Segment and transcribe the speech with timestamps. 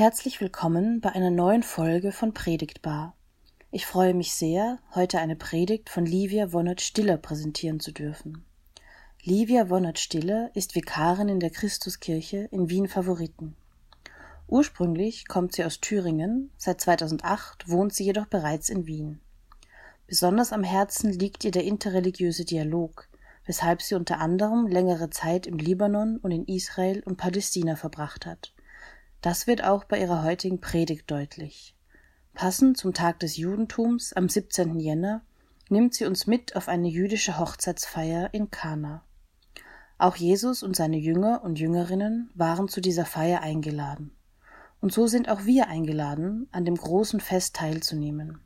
[0.00, 3.14] Herzlich willkommen bei einer neuen Folge von Predigtbar.
[3.70, 8.46] Ich freue mich sehr, heute eine Predigt von Livia Wonnert-Stiller präsentieren zu dürfen.
[9.22, 13.56] Livia Wonnert-Stiller ist Vikarin in der Christuskirche in Wien Favoriten.
[14.48, 19.20] Ursprünglich kommt sie aus Thüringen, seit 2008 wohnt sie jedoch bereits in Wien.
[20.06, 23.06] Besonders am Herzen liegt ihr der interreligiöse Dialog,
[23.44, 28.54] weshalb sie unter anderem längere Zeit im Libanon und in Israel und Palästina verbracht hat
[29.20, 31.74] das wird auch bei ihrer heutigen Predigt deutlich.
[32.34, 34.78] Passend zum Tag des Judentums am 17.
[34.80, 35.22] Jänner
[35.68, 39.04] nimmt sie uns mit auf eine jüdische Hochzeitsfeier in Kana.
[39.98, 44.12] Auch Jesus und seine Jünger und Jüngerinnen waren zu dieser Feier eingeladen.
[44.80, 48.40] Und so sind auch wir eingeladen, an dem großen Fest teilzunehmen.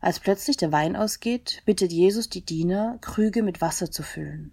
[0.00, 4.50] Als plötzlich der Wein ausgeht, bittet Jesus die Diener, Krüge mit Wasser zu füllen.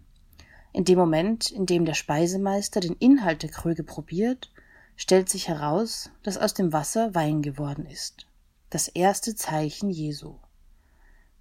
[0.73, 4.51] In dem Moment, in dem der Speisemeister den Inhalt der Krüge probiert,
[4.97, 8.27] stellt sich heraus, dass aus dem Wasser Wein geworden ist.
[8.69, 10.39] Das erste Zeichen Jesu.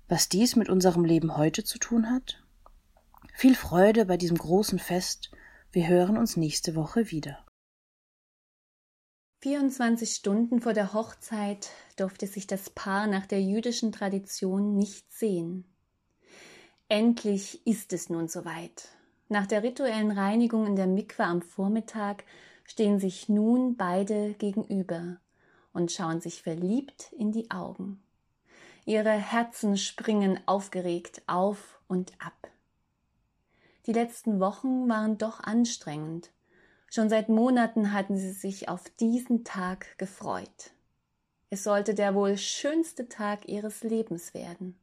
[0.09, 2.45] Was dies mit unserem Leben heute zu tun hat?
[3.34, 5.33] Viel Freude bei diesem großen Fest.
[5.73, 7.45] Wir hören uns nächste Woche wieder.
[9.43, 15.65] 24 Stunden vor der Hochzeit durfte sich das Paar nach der jüdischen Tradition nicht sehen.
[16.89, 18.89] Endlich ist es nun soweit.
[19.29, 22.25] Nach der rituellen Reinigung in der Mikwe am Vormittag
[22.67, 25.19] stehen sich nun beide gegenüber
[25.72, 28.03] und schauen sich verliebt in die Augen.
[28.84, 32.48] Ihre Herzen springen aufgeregt auf und ab.
[33.87, 36.31] Die letzten Wochen waren doch anstrengend.
[36.89, 40.72] Schon seit Monaten hatten sie sich auf diesen Tag gefreut.
[41.50, 44.78] Es sollte der wohl schönste Tag ihres Lebens werden.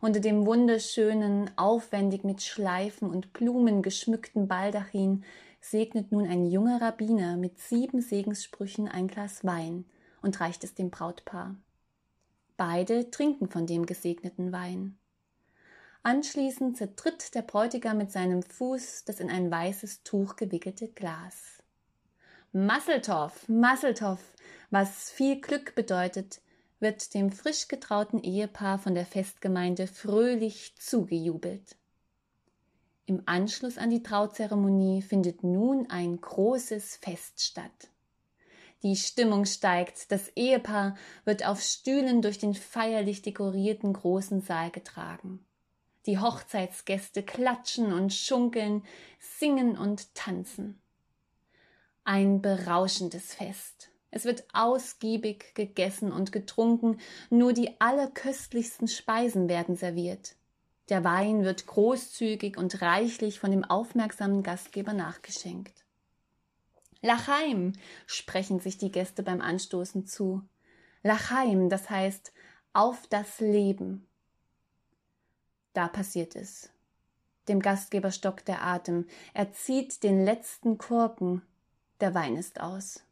[0.00, 5.24] Unter dem wunderschönen, aufwendig mit Schleifen und Blumen geschmückten Baldachin
[5.60, 9.84] segnet nun ein junger Rabbiner mit sieben Segenssprüchen ein Glas Wein
[10.22, 11.56] und reicht es dem Brautpaar.
[12.56, 14.98] Beide trinken von dem gesegneten Wein.
[16.02, 21.62] Anschließend zertritt der Bräutigam mit seinem Fuß das in ein weißes Tuch gewickelte Glas.
[22.52, 24.20] Masseltoff, Masseltoff,
[24.70, 26.40] was viel Glück bedeutet,
[26.80, 31.76] wird dem frisch getrauten Ehepaar von der Festgemeinde fröhlich zugejubelt.
[33.08, 37.88] Im Anschluss an die Trauzeremonie findet nun ein großes Fest statt.
[38.82, 45.42] Die Stimmung steigt, das Ehepaar wird auf Stühlen durch den feierlich dekorierten großen Saal getragen.
[46.04, 48.84] Die Hochzeitsgäste klatschen und schunkeln,
[49.18, 50.78] singen und tanzen.
[52.04, 53.88] Ein berauschendes Fest.
[54.10, 56.98] Es wird ausgiebig gegessen und getrunken,
[57.30, 60.36] nur die allerköstlichsten Speisen werden serviert.
[60.88, 65.84] Der Wein wird großzügig und reichlich von dem aufmerksamen Gastgeber nachgeschenkt.
[67.02, 67.74] Lachaim,
[68.06, 70.42] sprechen sich die Gäste beim Anstoßen zu.
[71.02, 72.32] Lachaim, das heißt
[72.72, 74.06] auf das Leben.
[75.74, 76.70] Da passiert es.
[77.48, 79.06] Dem Gastgeber stockt der Atem.
[79.32, 81.42] Er zieht den letzten Korken.
[82.00, 83.02] Der Wein ist aus.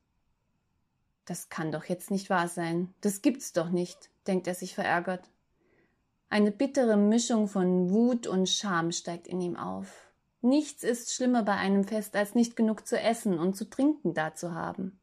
[1.25, 2.95] Das kann doch jetzt nicht wahr sein.
[3.01, 5.29] Das gibt's doch nicht, denkt er sich verärgert.
[6.29, 10.11] Eine bittere Mischung von Wut und Scham steigt in ihm auf.
[10.43, 14.35] Nichts ist schlimmer bei einem Fest, als nicht genug zu essen und zu trinken da
[14.35, 14.99] zu haben.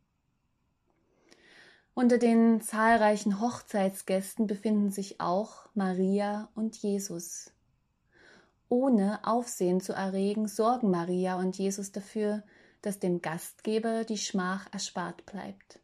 [1.94, 7.52] Unter den zahlreichen Hochzeitsgästen befinden sich auch Maria und Jesus.
[8.68, 12.44] Ohne Aufsehen zu erregen, sorgen Maria und Jesus dafür,
[12.82, 15.80] dass dem Gastgeber die Schmach erspart bleibt.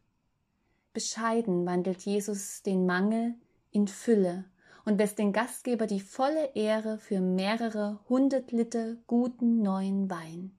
[0.94, 3.36] Bescheiden wandelt Jesus den Mangel
[3.72, 4.46] in Fülle
[4.86, 10.58] und lässt den Gastgeber die volle Ehre für mehrere hundert Liter guten neuen Wein.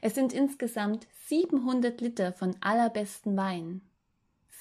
[0.00, 3.80] Es sind insgesamt 700 Liter von allerbesten Wein.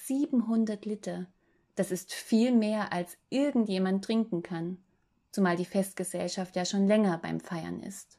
[0.05, 1.27] 700 Liter,
[1.75, 4.77] das ist viel mehr, als irgendjemand trinken kann,
[5.31, 8.17] zumal die Festgesellschaft ja schon länger beim Feiern ist.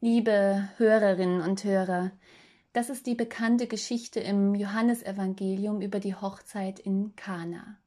[0.00, 2.12] Liebe Hörerinnen und Hörer,
[2.72, 7.78] das ist die bekannte Geschichte im Johannesevangelium über die Hochzeit in Kana.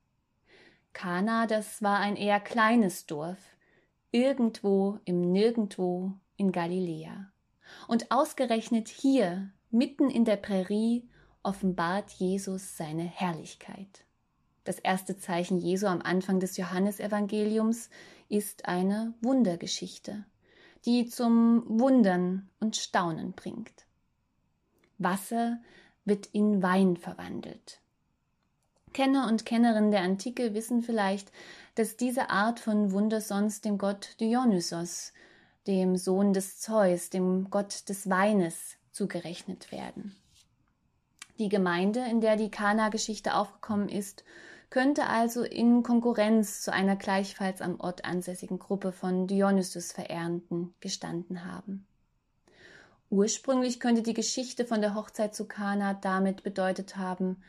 [0.94, 3.40] Kana, das war ein eher kleines Dorf,
[4.12, 7.32] irgendwo im Nirgendwo in Galiläa.
[7.88, 11.10] Und ausgerechnet hier, mitten in der Prärie,
[11.44, 14.06] offenbart Jesus seine Herrlichkeit.
[14.64, 17.90] Das erste Zeichen Jesu am Anfang des Johannesevangeliums
[18.30, 20.26] ist eine Wundergeschichte,
[20.86, 23.86] die zum Wundern und Staunen bringt.
[25.00, 25.60] Wasser
[26.06, 27.82] wird in Wein verwandelt.
[28.94, 31.32] Kenner und Kennerinnen der Antike wissen vielleicht,
[31.76, 35.14] dass diese Art von Wunder sonst dem Gott Dionysos,
[35.68, 40.16] dem Sohn des Zeus, dem Gott des Weines, zugerechnet werden.
[41.40, 44.24] Die Gemeinde, in der die Kana-Geschichte aufgekommen ist,
[44.70, 51.86] könnte also in Konkurrenz zu einer gleichfalls am Ort ansässigen Gruppe von Dionysus-Verehrenden gestanden haben.
[53.10, 57.44] Ursprünglich könnte die Geschichte von der Hochzeit zu Kana damit bedeutet haben,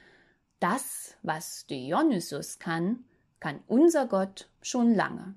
[0.63, 3.05] das, was Dionysus kann,
[3.41, 5.35] kann unser Gott schon lange.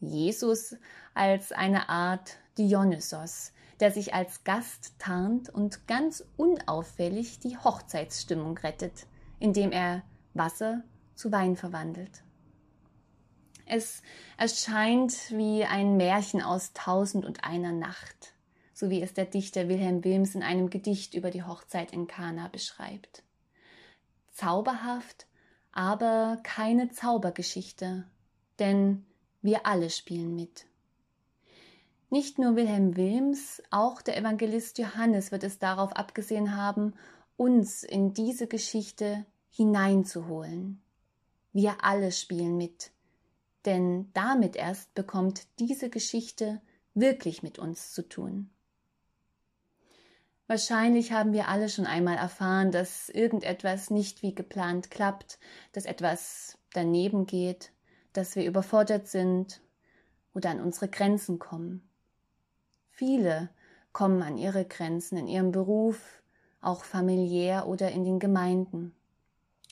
[0.00, 0.76] Jesus
[1.12, 9.06] als eine Art Dionysos, der sich als Gast tarnt und ganz unauffällig die Hochzeitsstimmung rettet,
[9.38, 10.02] indem er
[10.32, 10.82] Wasser
[11.14, 12.22] zu Wein verwandelt.
[13.66, 14.02] Es
[14.38, 18.32] erscheint wie ein Märchen aus Tausend und einer Nacht,
[18.72, 22.48] so wie es der Dichter Wilhelm Wilms in einem Gedicht über die Hochzeit in Kana
[22.48, 23.22] beschreibt.
[24.30, 25.26] Zauberhaft,
[25.72, 28.06] aber keine Zaubergeschichte,
[28.58, 29.06] denn
[29.42, 30.66] wir alle spielen mit.
[32.10, 36.94] Nicht nur Wilhelm Wilms, auch der Evangelist Johannes wird es darauf abgesehen haben,
[37.36, 40.82] uns in diese Geschichte hineinzuholen.
[41.52, 42.90] Wir alle spielen mit,
[43.64, 46.60] denn damit erst bekommt diese Geschichte
[46.94, 48.50] wirklich mit uns zu tun.
[50.50, 55.38] Wahrscheinlich haben wir alle schon einmal erfahren, dass irgendetwas nicht wie geplant klappt,
[55.70, 57.70] dass etwas daneben geht,
[58.14, 59.60] dass wir überfordert sind
[60.34, 61.88] oder an unsere Grenzen kommen.
[62.90, 63.48] Viele
[63.92, 66.20] kommen an ihre Grenzen in ihrem Beruf,
[66.60, 68.92] auch familiär oder in den Gemeinden,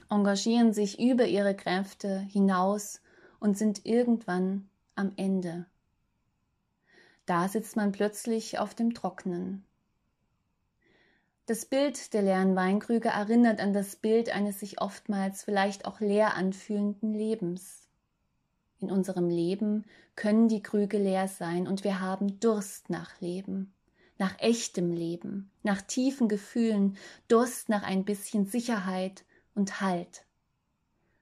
[0.09, 3.03] engagieren sich über ihre Kräfte hinaus
[3.41, 5.67] und sind irgendwann am Ende.
[7.27, 9.65] Da sitzt man plötzlich auf dem Trocknen.
[11.49, 16.35] Das Bild der leeren Weinkrüge erinnert an das Bild eines sich oftmals vielleicht auch leer
[16.35, 17.89] anfühlenden Lebens.
[18.81, 23.73] In unserem Leben können die Krüge leer sein und wir haben Durst nach Leben,
[24.19, 26.99] nach echtem Leben, nach tiefen Gefühlen,
[27.29, 29.25] Durst nach ein bisschen Sicherheit
[29.55, 30.27] und Halt.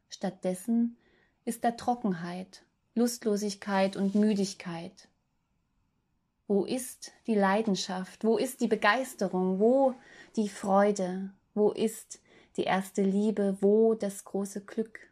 [0.08, 0.96] Stattdessen
[1.44, 2.64] ist da Trockenheit,
[2.96, 5.06] Lustlosigkeit und Müdigkeit.
[6.48, 8.24] Wo ist die Leidenschaft?
[8.24, 9.58] Wo ist die Begeisterung?
[9.58, 9.94] Wo
[10.36, 11.30] die Freude?
[11.54, 12.20] Wo ist
[12.56, 13.58] die erste Liebe?
[13.60, 15.06] Wo das große Glück?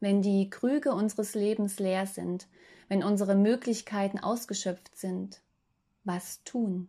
[0.00, 2.46] wenn die Krüge unseres Lebens leer sind,
[2.88, 5.40] wenn unsere Möglichkeiten ausgeschöpft sind,
[6.04, 6.88] was tun?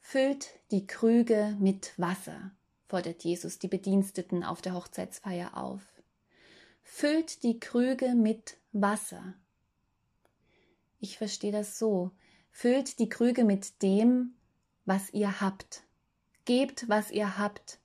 [0.00, 2.52] Füllt die Krüge mit Wasser,
[2.88, 5.82] fordert Jesus die Bediensteten auf der Hochzeitsfeier auf.
[6.82, 9.34] Füllt die Krüge mit Wasser.
[11.00, 12.12] Ich verstehe das so.
[12.52, 14.34] Füllt die Krüge mit dem,
[14.86, 15.82] was ihr habt.
[16.44, 17.78] Gebt, was ihr habt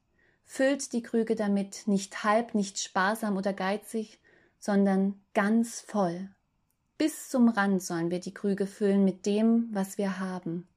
[0.51, 4.19] füllt die Krüge damit nicht halb, nicht sparsam oder geizig,
[4.59, 6.27] sondern ganz voll.
[6.97, 10.67] Bis zum Rand sollen wir die Krüge füllen mit dem, was wir haben,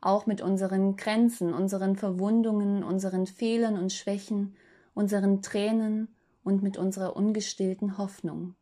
[0.00, 4.56] auch mit unseren Grenzen, unseren Verwundungen, unseren Fehlern und Schwächen,
[4.94, 6.08] unseren Tränen
[6.42, 8.56] und mit unserer ungestillten Hoffnung.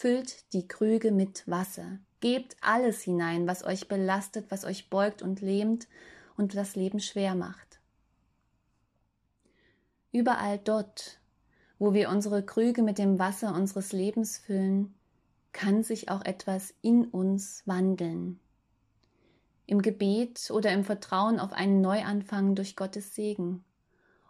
[0.00, 5.42] Füllt die Krüge mit Wasser, gebt alles hinein, was euch belastet, was euch beugt und
[5.42, 5.88] lähmt
[6.38, 7.80] und das Leben schwer macht.
[10.10, 11.20] Überall dort,
[11.78, 14.94] wo wir unsere Krüge mit dem Wasser unseres Lebens füllen,
[15.52, 18.40] kann sich auch etwas in uns wandeln.
[19.66, 23.66] Im Gebet oder im Vertrauen auf einen Neuanfang durch Gottes Segen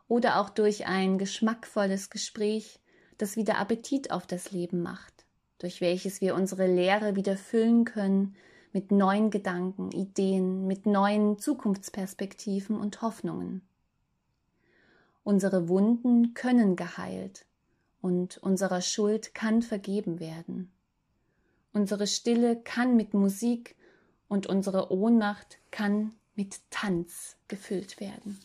[0.09, 2.81] oder auch durch ein geschmackvolles Gespräch,
[3.19, 5.20] das wieder Appetit auf das Leben macht,
[5.61, 8.35] durch welches wir unsere Leere wieder füllen können
[8.73, 13.63] mit neuen Gedanken, Ideen, mit neuen Zukunftsperspektiven und Hoffnungen.
[15.23, 17.45] Unsere Wunden können geheilt
[18.01, 20.73] und unserer Schuld kann vergeben werden.
[21.73, 23.77] Unsere Stille kann mit Musik
[24.29, 28.39] und unsere Ohnmacht kann mit Tanz gefüllt werden.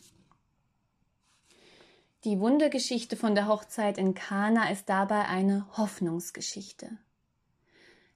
[2.24, 6.98] Die Wundergeschichte von der Hochzeit in Kana ist dabei eine Hoffnungsgeschichte.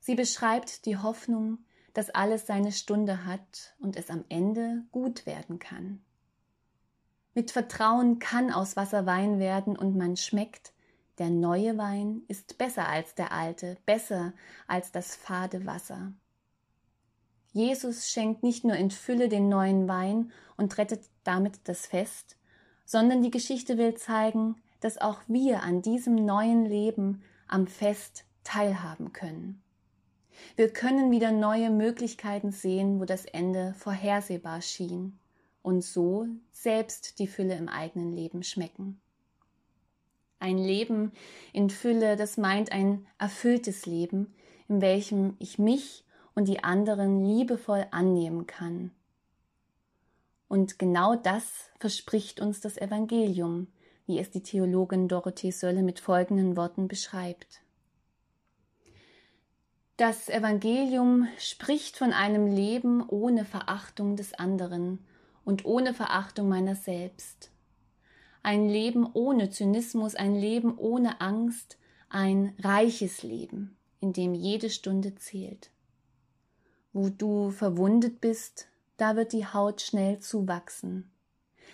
[0.00, 1.59] Sie beschreibt die Hoffnung,
[1.92, 6.02] dass alles seine Stunde hat und es am Ende gut werden kann.
[7.35, 10.73] Mit Vertrauen kann aus Wasser Wein werden und man schmeckt,
[11.19, 14.33] der neue Wein ist besser als der alte, besser
[14.66, 16.12] als das fade Wasser.
[17.52, 22.37] Jesus schenkt nicht nur in Fülle den neuen Wein und rettet damit das Fest,
[22.85, 29.12] sondern die Geschichte will zeigen, dass auch wir an diesem neuen Leben am Fest teilhaben
[29.12, 29.62] können.
[30.56, 35.18] Wir können wieder neue Möglichkeiten sehen, wo das Ende vorhersehbar schien
[35.62, 39.00] und so selbst die Fülle im eigenen Leben schmecken.
[40.38, 41.12] Ein Leben
[41.52, 44.35] in Fülle, das meint ein erfülltes Leben,
[44.68, 46.04] in welchem ich mich
[46.35, 48.90] und die anderen liebevoll annehmen kann.
[50.49, 53.68] Und genau das verspricht uns das Evangelium,
[54.06, 57.61] wie es die Theologin Dorothee Sölle mit folgenden Worten beschreibt.
[60.00, 65.04] Das Evangelium spricht von einem Leben ohne Verachtung des anderen
[65.45, 67.50] und ohne Verachtung meiner selbst.
[68.42, 71.76] Ein Leben ohne Zynismus, ein Leben ohne Angst,
[72.09, 75.71] ein reiches Leben, in dem jede Stunde zählt.
[76.95, 81.11] Wo du verwundet bist, da wird die Haut schnell zuwachsen.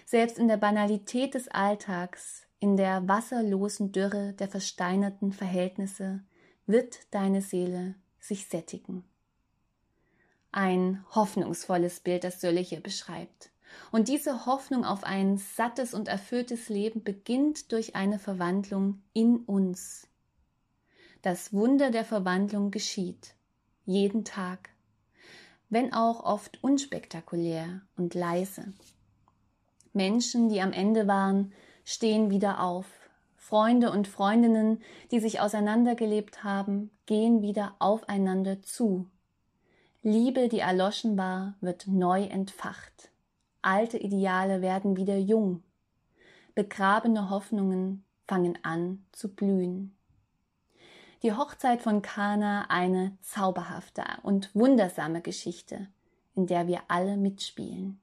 [0.05, 6.25] Selbst in der Banalität des Alltags, in der wasserlosen Dürre der versteinerten Verhältnisse,
[6.67, 7.95] wird deine Seele
[8.27, 9.05] sich sättigen.
[10.53, 13.51] Ein hoffnungsvolles Bild, das Sölle hier beschreibt.
[13.93, 20.09] Und diese Hoffnung auf ein sattes und erfülltes Leben beginnt durch eine Verwandlung in uns.
[21.23, 23.35] Das Wunder der Verwandlung geschieht,
[23.85, 24.71] jeden Tag,
[25.69, 28.73] wenn auch oft unspektakulär und leise.
[29.93, 31.53] Menschen, die am Ende waren,
[31.85, 32.87] stehen wieder auf.
[33.49, 39.07] Freunde und Freundinnen, die sich auseinandergelebt haben, gehen wieder aufeinander zu.
[40.03, 43.13] Liebe, die erloschen war, wird neu entfacht.
[43.63, 45.63] Alte Ideale werden wieder jung.
[46.57, 49.97] Begrabene Hoffnungen fangen an zu blühen.
[51.23, 55.87] Die Hochzeit von Kana eine zauberhafte und wundersame Geschichte,
[56.35, 58.01] in der wir alle mitspielen.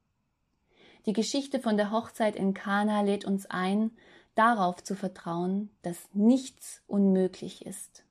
[1.05, 3.91] Die Geschichte von der Hochzeit in Kana lädt uns ein,
[4.35, 8.03] darauf zu vertrauen, dass nichts unmöglich ist,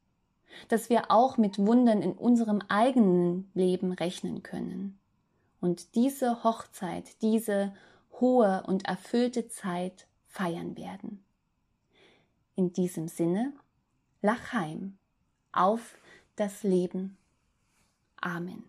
[0.69, 4.99] dass wir auch mit Wundern in unserem eigenen Leben rechnen können
[5.61, 7.75] und diese Hochzeit, diese
[8.21, 11.25] hohe und erfüllte Zeit feiern werden.
[12.55, 13.52] In diesem Sinne,
[14.21, 14.99] lach heim
[15.52, 15.97] auf
[16.37, 17.17] das Leben.
[18.21, 18.64] Amen.